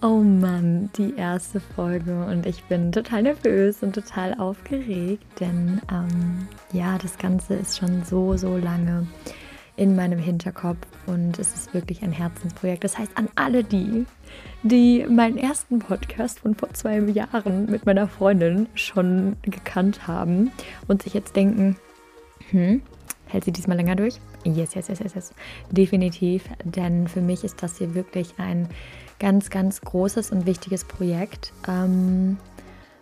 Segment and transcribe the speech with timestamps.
[0.00, 6.46] Oh Mann, die erste Folge und ich bin total nervös und total aufgeregt, denn ähm,
[6.72, 9.08] ja, das Ganze ist schon so, so lange
[9.74, 12.84] in meinem Hinterkopf und es ist wirklich ein Herzensprojekt.
[12.84, 14.06] Das heißt, an alle die,
[14.62, 20.52] die meinen ersten Podcast von vor zwei Jahren mit meiner Freundin schon gekannt haben
[20.86, 21.76] und sich jetzt denken,
[22.50, 22.82] hm,
[23.26, 24.20] hält sie diesmal länger durch?
[24.54, 25.34] Yes, yes, yes, yes, yes.
[25.70, 28.68] Definitiv, denn für mich ist das hier wirklich ein
[29.18, 32.38] ganz, ganz großes und wichtiges Projekt, ähm,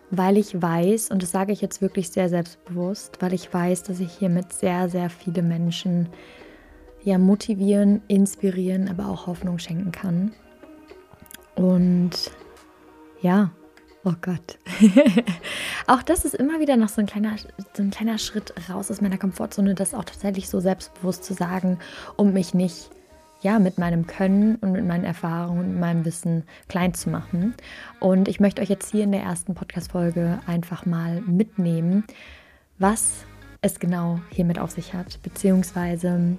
[0.09, 3.99] weil ich weiß, und das sage ich jetzt wirklich sehr selbstbewusst, weil ich weiß, dass
[3.99, 6.09] ich hiermit sehr, sehr viele Menschen
[7.03, 10.33] ja motivieren, inspirieren, aber auch Hoffnung schenken kann.
[11.55, 12.31] Und
[13.21, 13.51] ja,
[14.03, 14.57] oh Gott.
[15.87, 17.35] auch das ist immer wieder noch so ein, kleiner,
[17.73, 21.79] so ein kleiner Schritt raus aus meiner Komfortzone, das auch tatsächlich so selbstbewusst zu sagen,
[22.15, 22.89] um mich nicht
[23.41, 27.53] ja, mit meinem Können und mit meinen Erfahrungen und meinem Wissen klein zu machen.
[27.99, 32.03] Und ich möchte euch jetzt hier in der ersten Podcast-Folge einfach mal mitnehmen,
[32.79, 33.25] was
[33.61, 36.37] es genau hiermit auf sich hat, beziehungsweise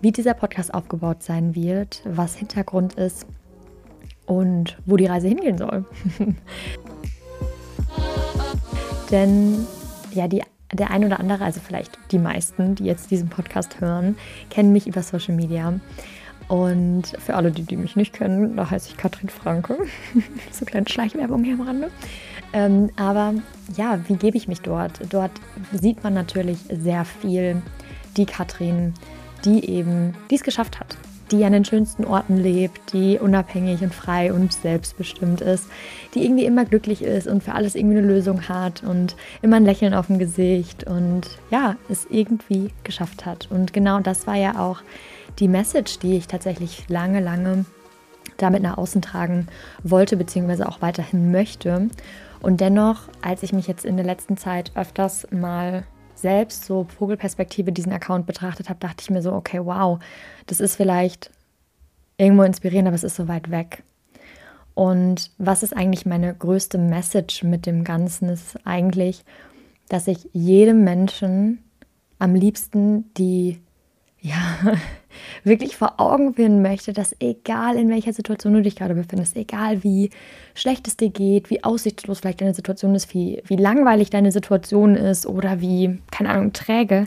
[0.00, 3.26] wie dieser Podcast aufgebaut sein wird, was Hintergrund ist
[4.26, 5.84] und wo die Reise hingehen soll.
[9.10, 9.66] Denn
[10.12, 10.42] ja, die,
[10.72, 14.16] der ein oder andere, also vielleicht die meisten, die jetzt diesen Podcast hören,
[14.50, 15.74] kennen mich über Social Media.
[16.48, 19.78] Und für alle, die, die mich nicht kennen, da heiße ich Katrin Franke.
[20.52, 21.90] so kleine Schleichwerbung hier am Rande.
[22.52, 23.34] Ähm, aber
[23.76, 25.00] ja, wie gebe ich mich dort?
[25.10, 25.32] Dort
[25.72, 27.62] sieht man natürlich sehr viel
[28.16, 28.94] die Katrin,
[29.44, 30.96] die eben dies geschafft hat,
[31.34, 35.66] die an den schönsten Orten lebt, die unabhängig und frei und selbstbestimmt ist,
[36.14, 39.64] die irgendwie immer glücklich ist und für alles irgendwie eine Lösung hat und immer ein
[39.64, 43.48] Lächeln auf dem Gesicht und ja, es irgendwie geschafft hat.
[43.50, 44.80] Und genau das war ja auch
[45.40, 47.64] die Message, die ich tatsächlich lange, lange
[48.36, 49.48] damit nach außen tragen
[49.82, 51.88] wollte, beziehungsweise auch weiterhin möchte.
[52.40, 55.84] Und dennoch, als ich mich jetzt in der letzten Zeit öfters mal
[56.14, 59.98] selbst so Vogelperspektive diesen Account betrachtet habe, dachte ich mir so, okay, wow,
[60.46, 61.30] das ist vielleicht
[62.16, 63.82] irgendwo inspirierend, aber es ist so weit weg.
[64.74, 68.28] Und was ist eigentlich meine größte Message mit dem Ganzen?
[68.28, 69.24] Ist eigentlich,
[69.88, 71.62] dass ich jedem Menschen
[72.18, 73.60] am liebsten die
[74.20, 74.76] ja,
[75.42, 79.82] wirklich vor Augen führen möchte, dass egal in welcher Situation du dich gerade befindest, egal
[79.82, 80.10] wie
[80.54, 84.96] schlecht es dir geht, wie aussichtslos vielleicht deine Situation ist, wie, wie langweilig deine Situation
[84.96, 87.06] ist oder wie, keine Ahnung, träge,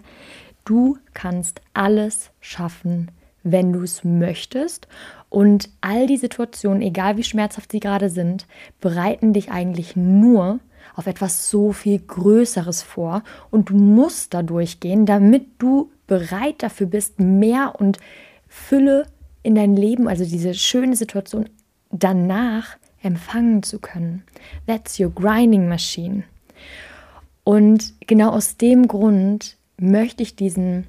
[0.65, 3.09] du kannst alles schaffen,
[3.43, 4.87] wenn du es möchtest.
[5.29, 8.45] Und all die Situationen, egal wie schmerzhaft sie gerade sind,
[8.79, 10.59] bereiten dich eigentlich nur
[10.97, 16.87] auf etwas so viel Größeres vor und du musst da durchgehen, damit du bereit dafür
[16.87, 17.99] bist, mehr und
[18.47, 19.05] Fülle
[19.43, 21.47] in dein Leben, also diese schöne Situation
[21.91, 24.23] danach empfangen zu können.
[24.65, 26.23] That's your grinding machine.
[27.43, 30.87] Und genau aus dem Grund möchte ich diesen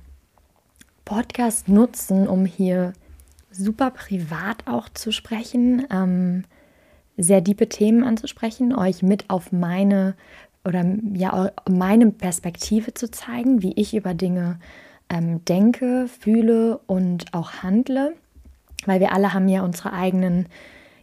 [1.04, 2.94] Podcast nutzen, um hier
[3.50, 6.44] super privat auch zu sprechen, ähm,
[7.18, 10.14] sehr diepe Themen anzusprechen, euch mit auf meine
[10.64, 10.84] oder
[11.14, 14.58] ja meine Perspektive zu zeigen, wie ich über Dinge
[15.10, 18.14] ähm, denke, fühle und auch handle,
[18.86, 20.46] weil wir alle haben ja unsere eigenen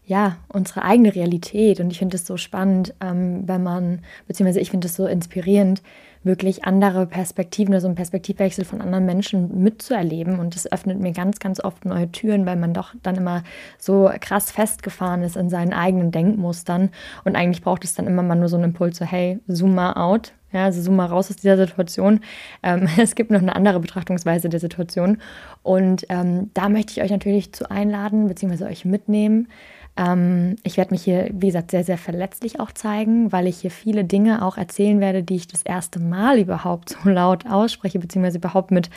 [0.08, 1.80] ja, unsere eigene Realität.
[1.80, 5.82] Und ich finde es so spannend, ähm, wenn man, beziehungsweise ich finde es so inspirierend,
[6.26, 10.40] wirklich andere Perspektiven oder so einen Perspektivwechsel von anderen Menschen mitzuerleben.
[10.40, 13.44] Und das öffnet mir ganz, ganz oft neue Türen, weil man doch dann immer
[13.78, 16.90] so krass festgefahren ist in seinen eigenen Denkmustern.
[17.24, 19.94] Und eigentlich braucht es dann immer mal nur so einen Impuls, so hey, zoom mal
[19.94, 22.22] out, ja, also zoom mal raus aus dieser Situation.
[22.64, 25.20] Ähm, es gibt noch eine andere Betrachtungsweise der Situation.
[25.62, 29.48] Und ähm, da möchte ich euch natürlich zu einladen, beziehungsweise euch mitnehmen.
[29.98, 33.72] Ähm, ich werde mich hier, wie gesagt, sehr, sehr verletzlich auch zeigen, weil ich hier
[33.72, 38.38] viele Dinge auch erzählen werde, die ich das erste Mal überhaupt so laut ausspreche, beziehungsweise
[38.38, 38.90] überhaupt mit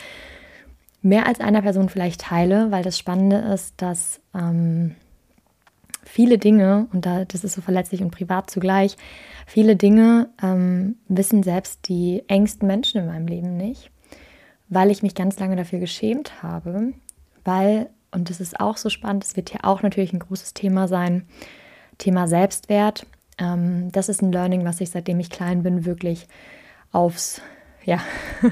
[1.02, 4.94] mehr als einer Person vielleicht teile, weil das Spannende ist, dass ähm,
[6.04, 8.96] viele Dinge, und da, das ist so verletzlich und privat zugleich,
[9.46, 13.90] viele Dinge ähm, wissen selbst die engsten Menschen in meinem Leben nicht,
[14.68, 16.94] weil ich mich ganz lange dafür geschämt habe,
[17.44, 20.88] weil, und das ist auch so spannend, das wird hier auch natürlich ein großes Thema
[20.88, 21.26] sein,
[21.99, 23.06] Thema Selbstwert.
[23.38, 26.26] Ähm, das ist ein Learning, was ich seitdem ich klein bin, wirklich
[26.93, 27.43] aufs,
[27.84, 28.00] ja,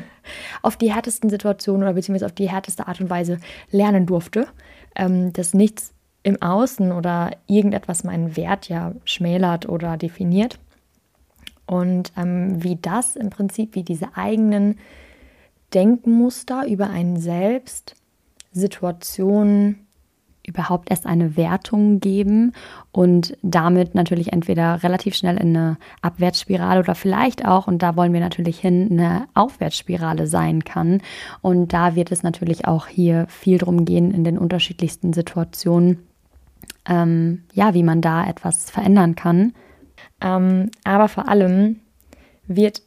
[0.63, 3.39] auf die härtesten Situationen oder beziehungsweise auf die härteste Art und Weise
[3.71, 4.49] lernen durfte.
[4.95, 5.93] Ähm, dass nichts
[6.23, 10.59] im Außen oder irgendetwas meinen Wert ja schmälert oder definiert.
[11.67, 14.79] Und ähm, wie das im Prinzip, wie diese eigenen
[15.73, 17.95] Denkmuster über einen selbst,
[18.57, 19.87] Situationen
[20.47, 22.53] überhaupt erst eine Wertung geben
[22.93, 28.13] und damit natürlich entweder relativ schnell in eine Abwärtsspirale oder vielleicht auch, und da wollen
[28.13, 31.03] wir natürlich hin, eine Aufwärtsspirale sein kann.
[31.43, 36.07] Und da wird es natürlich auch hier viel drum gehen in den unterschiedlichsten Situationen,
[36.89, 39.53] ähm, ja, wie man da etwas verändern kann.
[40.21, 41.81] Ähm, aber vor allem
[42.47, 42.83] wird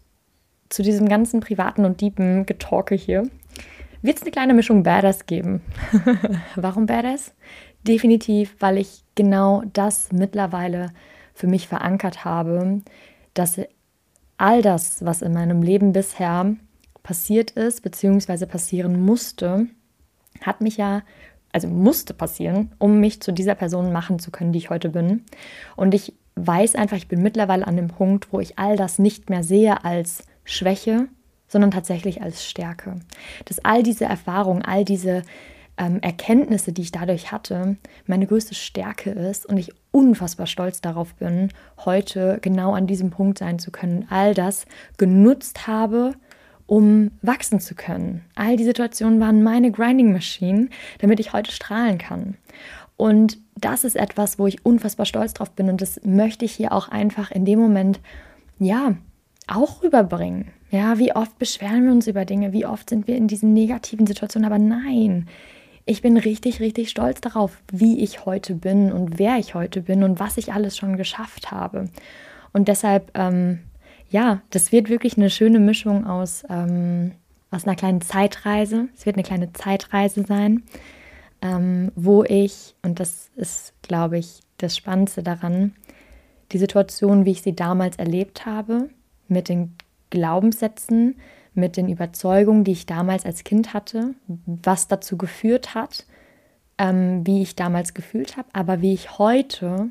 [0.70, 3.28] zu diesem ganzen privaten und deepen Getalke hier,
[4.02, 5.62] wird es eine kleine Mischung Badass geben.
[6.56, 7.34] Warum Badass?
[7.88, 10.92] Definitiv, weil ich genau das mittlerweile
[11.34, 12.82] für mich verankert habe,
[13.34, 13.60] dass
[14.38, 16.56] all das, was in meinem Leben bisher
[17.04, 19.68] passiert ist, beziehungsweise passieren musste,
[20.42, 21.02] hat mich ja
[21.52, 25.26] also musste passieren, um mich zu dieser Person machen zu können, die ich heute bin.
[25.76, 29.30] Und ich weiß einfach, ich bin mittlerweile an dem Punkt, wo ich all das nicht
[29.30, 31.08] mehr sehe als Schwäche,
[31.50, 32.96] sondern tatsächlich als Stärke.
[33.46, 35.24] Dass all diese Erfahrungen, all diese
[35.78, 41.14] ähm, Erkenntnisse, die ich dadurch hatte, meine größte Stärke ist und ich unfassbar stolz darauf
[41.16, 41.50] bin,
[41.84, 44.66] heute genau an diesem Punkt sein zu können, all das
[44.98, 46.14] genutzt habe,
[46.68, 48.24] um wachsen zu können.
[48.36, 50.70] All die Situationen waren meine Grinding Machine,
[51.00, 52.38] damit ich heute strahlen kann.
[52.96, 56.74] Und das ist etwas, wo ich unfassbar stolz drauf bin und das möchte ich hier
[56.74, 58.02] auch einfach in dem Moment,
[58.60, 58.96] ja,
[59.50, 60.52] auch rüberbringen.
[60.72, 64.06] Ja, wie oft beschweren wir uns über Dinge, wie oft sind wir in diesen negativen
[64.06, 65.28] Situationen, aber nein,
[65.86, 70.04] ich bin richtig, richtig stolz darauf, wie ich heute bin und wer ich heute bin
[70.04, 71.90] und was ich alles schon geschafft habe.
[72.54, 73.60] Und deshalb ähm,
[74.10, 77.14] ja, das wird wirklich eine schöne Mischung aus, ähm,
[77.52, 78.90] aus einer kleinen Zeitreise.
[78.96, 80.64] Es wird eine kleine Zeitreise sein,
[81.42, 85.74] ähm, wo ich, und das ist, glaube ich, das Spannendste daran,
[86.52, 88.90] die Situation, wie ich sie damals erlebt habe,
[89.30, 89.76] mit den
[90.10, 91.16] Glaubenssätzen,
[91.54, 94.14] mit den Überzeugungen, die ich damals als Kind hatte,
[94.46, 96.06] was dazu geführt hat,
[96.78, 99.90] ähm, wie ich damals gefühlt habe, aber wie ich heute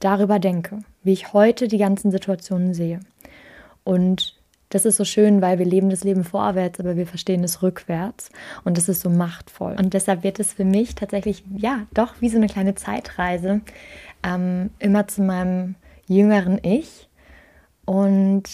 [0.00, 3.00] darüber denke, wie ich heute die ganzen Situationen sehe.
[3.84, 4.36] Und
[4.70, 8.30] das ist so schön, weil wir leben das Leben vorwärts, aber wir verstehen es rückwärts.
[8.64, 9.76] Und das ist so machtvoll.
[9.78, 13.60] Und deshalb wird es für mich tatsächlich, ja, doch wie so eine kleine Zeitreise,
[14.24, 15.76] ähm, immer zu meinem
[16.08, 17.08] jüngeren Ich
[17.86, 18.44] und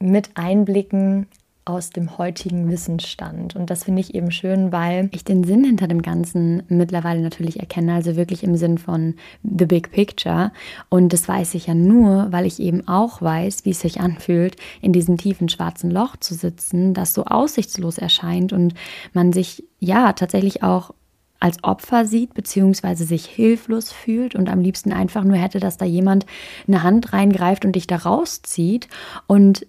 [0.00, 1.26] mit Einblicken
[1.68, 3.54] aus dem heutigen Wissensstand.
[3.54, 7.60] Und das finde ich eben schön, weil ich den Sinn hinter dem Ganzen mittlerweile natürlich
[7.60, 10.50] erkenne, also wirklich im Sinn von The Big Picture.
[10.88, 14.56] Und das weiß ich ja nur, weil ich eben auch weiß, wie es sich anfühlt,
[14.80, 18.72] in diesem tiefen schwarzen Loch zu sitzen, das so aussichtslos erscheint und
[19.12, 20.94] man sich ja tatsächlich auch
[21.40, 25.84] als Opfer sieht, beziehungsweise sich hilflos fühlt und am liebsten einfach nur hätte, dass da
[25.84, 26.26] jemand
[26.66, 28.88] eine Hand reingreift und dich da rauszieht.
[29.26, 29.66] Und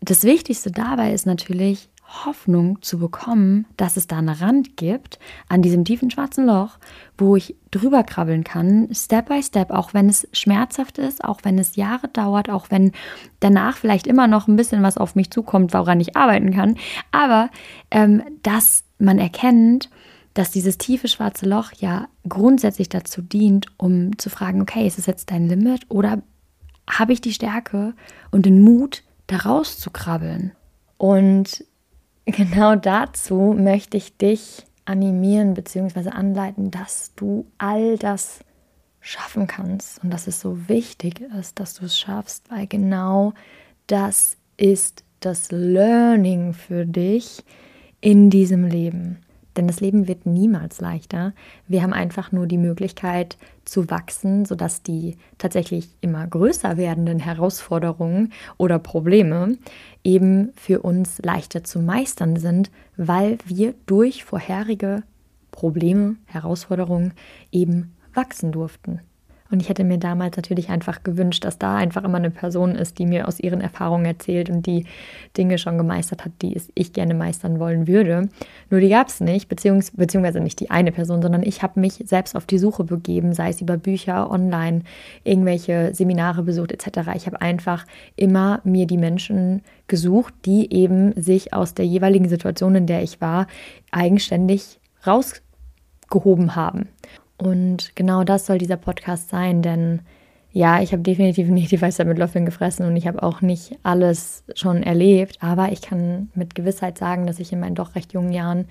[0.00, 1.88] das Wichtigste dabei ist natürlich,
[2.24, 6.78] Hoffnung zu bekommen, dass es da einen Rand gibt an diesem tiefen schwarzen Loch,
[7.18, 11.58] wo ich drüber krabbeln kann, Step by Step, auch wenn es schmerzhaft ist, auch wenn
[11.58, 12.92] es Jahre dauert, auch wenn
[13.40, 16.76] danach vielleicht immer noch ein bisschen was auf mich zukommt, woran ich arbeiten kann,
[17.12, 17.50] aber
[17.90, 19.90] ähm, dass man erkennt,
[20.38, 25.06] dass dieses tiefe schwarze Loch ja grundsätzlich dazu dient, um zu fragen, okay, ist es
[25.06, 26.22] jetzt dein Limit oder
[26.88, 27.92] habe ich die Stärke
[28.30, 30.52] und den Mut, da rauszukrabbeln.
[30.96, 31.64] Und
[32.24, 36.10] genau dazu möchte ich dich animieren bzw.
[36.10, 38.38] anleiten, dass du all das
[39.00, 43.32] schaffen kannst und dass es so wichtig ist, dass du es schaffst, weil genau
[43.88, 47.42] das ist das Learning für dich
[48.00, 49.18] in diesem Leben.
[49.58, 51.32] Denn das Leben wird niemals leichter.
[51.66, 58.32] Wir haben einfach nur die Möglichkeit zu wachsen, sodass die tatsächlich immer größer werdenden Herausforderungen
[58.56, 59.58] oder Probleme
[60.04, 65.02] eben für uns leichter zu meistern sind, weil wir durch vorherige
[65.50, 67.12] Probleme, Herausforderungen
[67.50, 69.00] eben wachsen durften.
[69.50, 72.98] Und ich hätte mir damals natürlich einfach gewünscht, dass da einfach immer eine Person ist,
[72.98, 74.84] die mir aus ihren Erfahrungen erzählt und die
[75.36, 78.28] Dinge schon gemeistert hat, die ich gerne meistern wollen würde.
[78.68, 81.94] Nur die gab es nicht, beziehungs beziehungsweise nicht die eine Person, sondern ich habe mich
[82.04, 84.82] selbst auf die Suche begeben, sei es über Bücher, online,
[85.24, 87.10] irgendwelche Seminare besucht etc.
[87.14, 87.86] Ich habe einfach
[88.16, 93.22] immer mir die Menschen gesucht, die eben sich aus der jeweiligen Situation, in der ich
[93.22, 93.46] war,
[93.90, 96.88] eigenständig rausgehoben haben.
[97.38, 100.00] Und genau das soll dieser Podcast sein, denn
[100.50, 103.78] ja, ich habe definitiv nicht die Weisheit mit Löffeln gefressen und ich habe auch nicht
[103.82, 108.12] alles schon erlebt, aber ich kann mit Gewissheit sagen, dass ich in meinen doch recht
[108.12, 108.66] jungen Jahren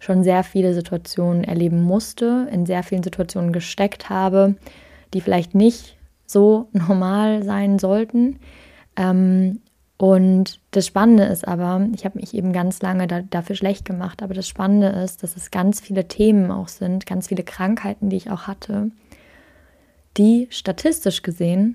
[0.00, 4.56] schon sehr viele Situationen erleben musste, in sehr vielen Situationen gesteckt habe,
[5.12, 8.40] die vielleicht nicht so normal sein sollten.
[8.96, 9.60] Ähm,
[10.00, 14.22] und das Spannende ist aber, ich habe mich eben ganz lange da, dafür schlecht gemacht,
[14.22, 18.16] aber das Spannende ist, dass es ganz viele Themen auch sind, ganz viele Krankheiten, die
[18.16, 18.90] ich auch hatte,
[20.16, 21.74] die statistisch gesehen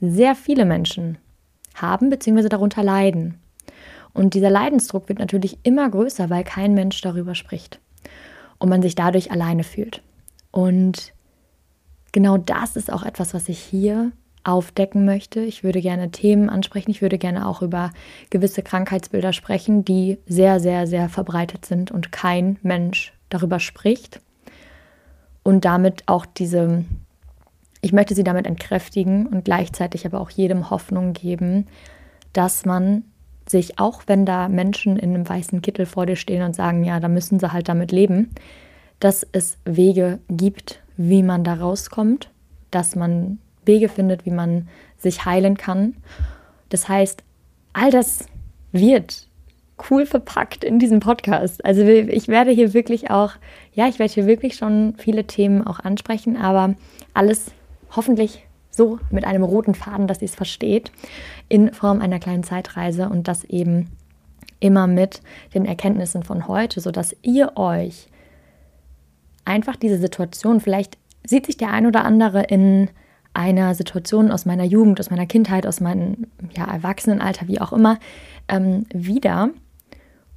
[0.00, 1.18] sehr viele Menschen
[1.74, 2.48] haben bzw.
[2.48, 3.34] darunter leiden.
[4.14, 7.80] Und dieser Leidensdruck wird natürlich immer größer, weil kein Mensch darüber spricht
[8.56, 10.00] und man sich dadurch alleine fühlt.
[10.52, 11.12] Und
[12.12, 14.12] genau das ist auch etwas, was ich hier
[14.48, 15.40] aufdecken möchte.
[15.40, 16.90] Ich würde gerne Themen ansprechen.
[16.90, 17.92] Ich würde gerne auch über
[18.30, 24.20] gewisse Krankheitsbilder sprechen, die sehr, sehr, sehr verbreitet sind und kein Mensch darüber spricht.
[25.42, 26.84] Und damit auch diese,
[27.82, 31.66] ich möchte sie damit entkräftigen und gleichzeitig aber auch jedem Hoffnung geben,
[32.32, 33.04] dass man
[33.46, 37.00] sich, auch wenn da Menschen in einem weißen Kittel vor dir stehen und sagen, ja,
[37.00, 38.30] da müssen sie halt damit leben,
[38.98, 42.30] dass es Wege gibt, wie man da rauskommt,
[42.70, 43.38] dass man
[43.68, 45.94] Wege findet, wie man sich heilen kann.
[46.70, 47.22] Das heißt,
[47.72, 48.26] all das
[48.72, 49.28] wird
[49.90, 51.64] cool verpackt in diesem Podcast.
[51.64, 53.34] Also ich werde hier wirklich auch,
[53.72, 56.74] ja, ich werde hier wirklich schon viele Themen auch ansprechen, aber
[57.14, 57.52] alles
[57.94, 60.90] hoffentlich so mit einem roten Faden, dass ihr es versteht,
[61.48, 63.90] in Form einer kleinen Zeitreise und das eben
[64.60, 65.20] immer mit
[65.54, 68.08] den Erkenntnissen von heute, sodass ihr euch
[69.44, 72.90] einfach diese Situation, vielleicht sieht sich der ein oder andere in
[73.34, 77.98] einer Situation aus meiner Jugend, aus meiner Kindheit, aus meinem ja, Erwachsenenalter, wie auch immer,
[78.48, 79.50] ähm, wieder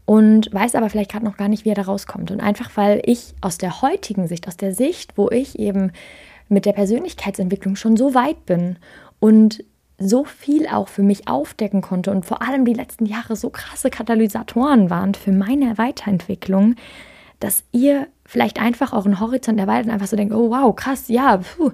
[0.06, 2.32] und weiß aber vielleicht gerade noch gar nicht, wie er da rauskommt.
[2.32, 5.92] Und einfach weil ich aus der heutigen Sicht, aus der Sicht, wo ich eben
[6.50, 8.78] mit der Persönlichkeitsentwicklung schon so weit bin
[9.20, 9.64] und
[9.98, 13.90] so viel auch für mich aufdecken konnte und vor allem die letzten Jahre so krasse
[13.90, 16.76] Katalysatoren waren für meine Weiterentwicklung,
[17.40, 21.38] dass ihr vielleicht einfach euren Horizont erweitert und einfach so denkt, oh wow, krass, ja,
[21.38, 21.72] puh,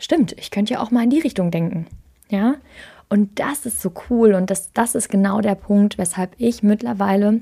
[0.00, 1.86] stimmt, ich könnte ja auch mal in die Richtung denken.
[2.28, 2.56] Ja,
[3.08, 7.40] und das ist so cool und das, das ist genau der Punkt, weshalb ich mittlerweile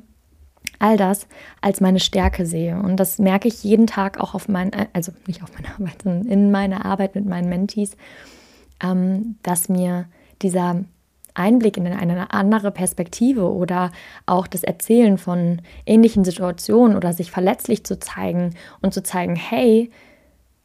[0.78, 1.26] all das
[1.60, 2.80] als meine Stärke sehe.
[2.80, 6.30] Und das merke ich jeden Tag auch auf meinen, also nicht auf meiner Arbeit, sondern
[6.30, 7.96] in meiner Arbeit mit meinen Mentees,
[8.82, 10.06] ähm, dass mir
[10.40, 10.84] dieser
[11.34, 13.92] Einblick in eine andere Perspektive oder
[14.26, 19.90] auch das Erzählen von ähnlichen Situationen oder sich verletzlich zu zeigen und zu zeigen, hey,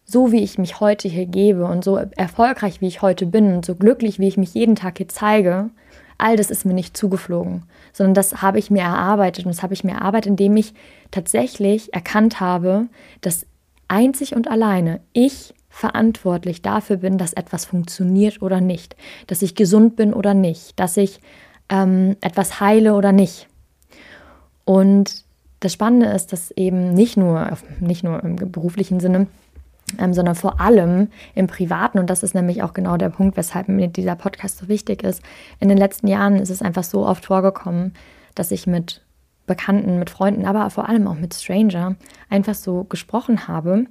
[0.06, 3.66] so wie ich mich heute hier gebe und so erfolgreich wie ich heute bin und
[3.66, 5.70] so glücklich wie ich mich jeden Tag hier zeige,
[6.18, 9.74] all das ist mir nicht zugeflogen, sondern das habe ich mir erarbeitet und das habe
[9.74, 10.74] ich mir erarbeitet, indem ich
[11.12, 12.88] tatsächlich erkannt habe,
[13.22, 13.46] dass
[13.88, 18.96] einzig und alleine ich verantwortlich dafür bin, dass etwas funktioniert oder nicht,
[19.28, 21.20] dass ich gesund bin oder nicht, dass ich
[21.70, 23.48] ähm, etwas heile oder nicht.
[24.66, 25.26] Und
[25.60, 29.28] das Spannende ist, dass eben nicht nur, nicht nur im beruflichen Sinne,
[30.00, 32.00] ähm, sondern vor allem im Privaten.
[32.00, 35.22] Und das ist nämlich auch genau der Punkt, weshalb mir dieser Podcast so wichtig ist.
[35.60, 37.94] In den letzten Jahren ist es einfach so oft vorgekommen,
[38.36, 39.02] dass ich mit
[39.46, 41.96] Bekannten, mit Freunden, aber vor allem auch mit Stranger
[42.30, 43.86] einfach so gesprochen habe.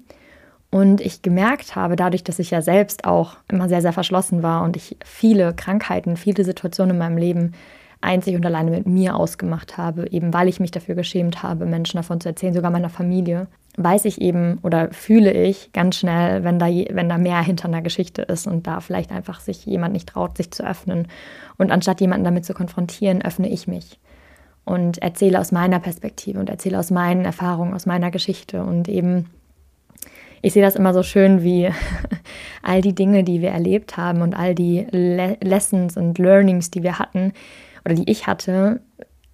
[0.70, 4.62] Und ich gemerkt habe, dadurch, dass ich ja selbst auch immer sehr, sehr verschlossen war
[4.62, 7.52] und ich viele Krankheiten, viele Situationen in meinem Leben
[8.02, 11.96] einzig und alleine mit mir ausgemacht habe, eben weil ich mich dafür geschämt habe, Menschen
[11.96, 16.58] davon zu erzählen, sogar meiner Familie, weiß ich eben oder fühle ich ganz schnell, wenn
[16.58, 20.08] da, wenn da mehr hinter einer Geschichte ist und da vielleicht einfach sich jemand nicht
[20.08, 21.08] traut, sich zu öffnen.
[21.56, 23.98] Und anstatt jemanden damit zu konfrontieren, öffne ich mich
[24.64, 29.30] und erzähle aus meiner Perspektive und erzähle aus meinen Erfahrungen, aus meiner Geschichte und eben
[30.44, 31.70] ich sehe das immer so schön, wie
[32.64, 36.82] all die Dinge, die wir erlebt haben und all die Le Lessons und Learnings, die
[36.82, 37.32] wir hatten
[37.84, 38.80] oder die ich hatte,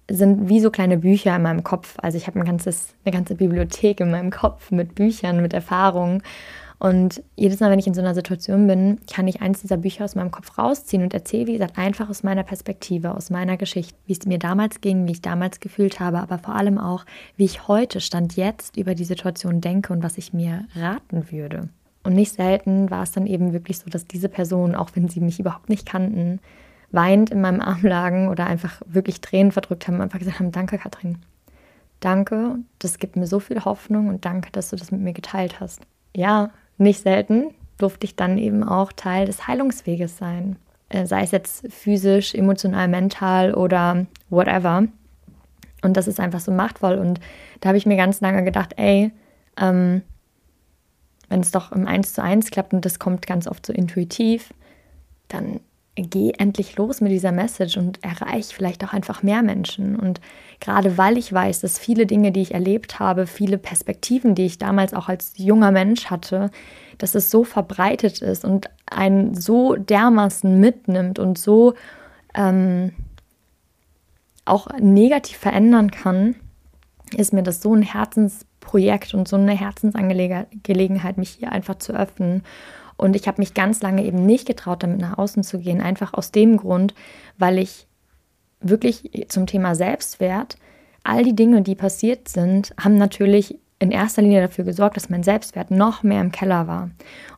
[0.09, 1.95] sind wie so kleine Bücher in meinem Kopf.
[2.01, 6.23] Also ich habe ein eine ganze Bibliothek in meinem Kopf mit Büchern, mit Erfahrungen.
[6.79, 10.05] Und jedes Mal, wenn ich in so einer Situation bin, kann ich eins dieser Bücher
[10.05, 13.97] aus meinem Kopf rausziehen und erzähle, wie gesagt, einfach aus meiner Perspektive, aus meiner Geschichte,
[14.05, 17.43] wie es mir damals ging, wie ich damals gefühlt habe, aber vor allem auch, wie
[17.43, 21.67] ich heute, Stand jetzt, über die Situation denke und was ich mir raten würde.
[22.03, 25.19] Und nicht selten war es dann eben wirklich so, dass diese Personen, auch wenn sie
[25.19, 26.39] mich überhaupt nicht kannten,
[26.91, 30.77] weinend in meinem Arm lagen oder einfach wirklich Tränen verdrückt haben einfach gesagt haben, danke
[30.77, 31.19] Katrin.
[31.99, 35.59] Danke, das gibt mir so viel Hoffnung und danke, dass du das mit mir geteilt
[35.59, 35.81] hast.
[36.15, 40.57] Ja, nicht selten durfte ich dann eben auch Teil des Heilungsweges sein.
[40.89, 44.85] Äh, sei es jetzt physisch, emotional, mental oder whatever.
[45.81, 46.95] Und das ist einfach so machtvoll.
[46.95, 47.19] Und
[47.61, 49.11] da habe ich mir ganz lange gedacht, ey,
[49.57, 50.01] ähm,
[51.29, 54.53] wenn es doch im Eins zu eins klappt und das kommt ganz oft so intuitiv,
[55.27, 55.59] dann
[56.01, 59.95] geh endlich los mit dieser Message und erreich vielleicht auch einfach mehr Menschen.
[59.95, 60.21] Und
[60.59, 64.57] gerade weil ich weiß, dass viele Dinge, die ich erlebt habe, viele Perspektiven, die ich
[64.57, 66.51] damals auch als junger Mensch hatte,
[66.97, 71.73] dass es so verbreitet ist und einen so dermaßen mitnimmt und so
[72.35, 72.91] ähm,
[74.45, 76.35] auch negativ verändern kann,
[77.15, 82.43] ist mir das so ein Herzensprojekt und so eine Herzensangelegenheit, mich hier einfach zu öffnen.
[82.99, 86.13] Und ich habe mich ganz lange eben nicht getraut, damit nach außen zu gehen, einfach
[86.13, 86.93] aus dem Grund,
[87.37, 87.87] weil ich
[88.59, 90.57] wirklich zum Thema Selbstwert,
[91.03, 95.23] all die Dinge, die passiert sind, haben natürlich in erster Linie dafür gesorgt, dass mein
[95.23, 96.89] Selbstwert noch mehr im Keller war.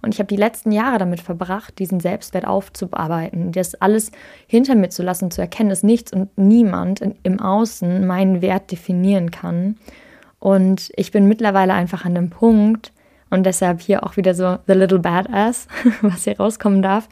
[0.02, 4.12] Und ich habe die letzten Jahre damit verbracht, diesen Selbstwert aufzuarbeiten, das alles
[4.48, 9.30] hinter mir zu lassen, zu erkennen, dass nichts und niemand im Außen meinen Wert definieren
[9.30, 9.78] kann.
[10.40, 12.92] Und ich bin mittlerweile einfach an dem Punkt,
[13.32, 15.68] und deshalb hier auch wieder so The Little Badass,
[16.02, 17.10] was hier rauskommen darf.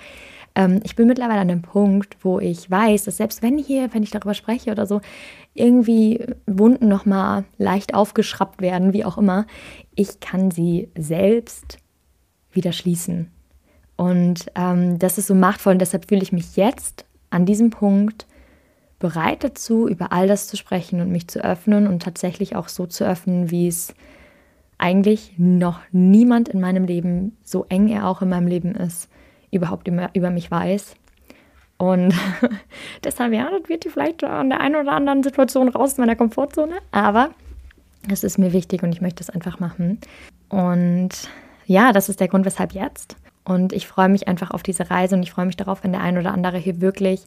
[0.53, 4.03] Ähm, ich bin mittlerweile an dem Punkt, wo ich weiß, dass selbst wenn hier, wenn
[4.03, 5.01] ich darüber spreche oder so,
[5.53, 9.47] irgendwie Wunden nochmal leicht aufgeschraubt werden, wie auch immer,
[9.95, 11.77] ich kann sie selbst
[12.51, 13.31] wieder schließen.
[13.95, 18.27] Und ähm, das ist so machtvoll und deshalb fühle ich mich jetzt an diesem Punkt
[18.97, 22.85] bereit dazu, über all das zu sprechen und mich zu öffnen und tatsächlich auch so
[22.85, 23.93] zu öffnen, wie es
[24.79, 29.09] eigentlich noch niemand in meinem Leben, so eng er auch in meinem Leben ist,
[29.51, 30.95] überhaupt über, mich weiß.
[31.77, 32.13] Und
[33.03, 36.75] deshalb, ja, das wird vielleicht an der einen oder anderen Situation raus aus meiner Komfortzone.
[36.91, 37.29] Aber
[38.09, 39.99] es ist mir wichtig und ich möchte es einfach machen.
[40.47, 41.09] Und
[41.65, 43.17] ja, das ist der Grund, weshalb jetzt.
[43.43, 46.01] Und ich freue mich einfach auf diese Reise und ich freue mich darauf, wenn der
[46.01, 47.25] ein oder andere hier wirklich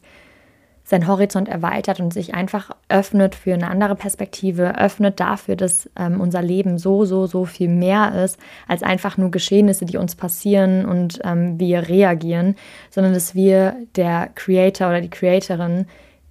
[0.83, 6.19] seinen Horizont erweitert und sich einfach öffnet für eine andere Perspektive, öffnet dafür, dass ähm,
[6.19, 10.85] unser Leben so, so, so viel mehr ist, als einfach nur Geschehnisse, die uns passieren
[10.85, 12.55] und ähm, wir reagieren,
[12.89, 15.85] sondern dass wir der Creator oder die Creatorin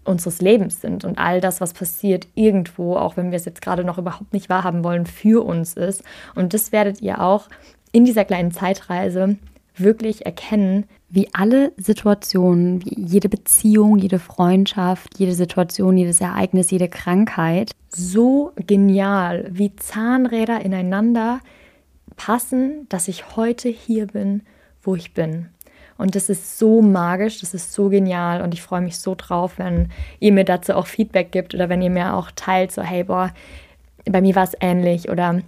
[0.04, 3.84] unseres Lebens sind und all das, was passiert, irgendwo, auch wenn wir es jetzt gerade
[3.84, 6.02] noch überhaupt nicht wahrhaben wollen, für uns ist.
[6.34, 7.48] Und das werdet ihr auch
[7.92, 9.36] in dieser kleinen Zeitreise
[9.76, 16.88] wirklich erkennen, wie alle Situationen, wie jede Beziehung, jede Freundschaft, jede Situation, jedes Ereignis, jede
[16.88, 21.40] Krankheit so genial wie Zahnräder ineinander
[22.16, 24.42] passen, dass ich heute hier bin,
[24.82, 25.48] wo ich bin.
[25.98, 29.58] Und das ist so magisch, das ist so genial und ich freue mich so drauf,
[29.58, 33.04] wenn ihr mir dazu auch Feedback gibt oder wenn ihr mir auch teilt, so hey,
[33.04, 33.32] boah,
[34.04, 35.42] bei mir war es ähnlich oder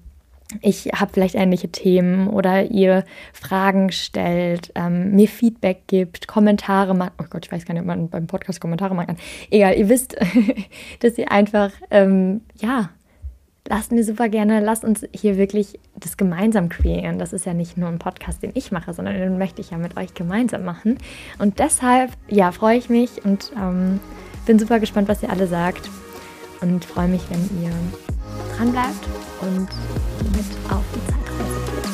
[0.60, 7.12] ich habe vielleicht ähnliche Themen oder ihr Fragen stellt, ähm, mir Feedback gibt, Kommentare macht.
[7.20, 9.16] Oh Gott, ich weiß gar nicht, ob man beim Podcast Kommentare machen kann.
[9.50, 10.16] Egal, ihr wisst,
[11.00, 12.90] dass ihr einfach, ähm, ja,
[13.68, 17.18] lasst mir super gerne, lasst uns hier wirklich das gemeinsam kreieren.
[17.18, 19.78] Das ist ja nicht nur ein Podcast, den ich mache, sondern den möchte ich ja
[19.78, 20.98] mit euch gemeinsam machen.
[21.38, 24.00] Und deshalb, ja, freue ich mich und ähm,
[24.46, 25.88] bin super gespannt, was ihr alle sagt
[26.60, 27.72] und freue mich, wenn ihr
[28.56, 29.04] dran bleibt
[29.40, 29.68] und
[30.32, 31.84] mit auf die Zeitreise geht.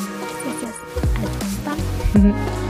[0.45, 0.75] Yes, yes.
[1.21, 2.60] Also, bis dann.